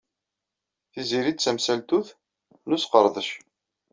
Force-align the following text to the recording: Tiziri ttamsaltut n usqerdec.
Tiziri 0.91 1.33
ttamsaltut 1.33 2.07
n 2.67 2.75
usqerdec. 2.75 3.29